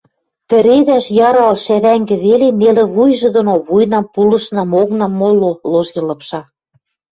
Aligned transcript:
Тӹредӓш 0.49 1.05
ярал 1.29 1.55
шӓдӓнгӹ 1.65 2.15
веле 2.25 2.49
нелӹ 2.59 2.83
вуйжы 2.93 3.29
доно 3.35 3.53
вуйнам, 3.65 4.05
пулышнам, 4.13 4.69
онгнам 4.79 5.11
моло 5.19 5.51
ложге 5.71 6.01
лыпша 6.07 6.41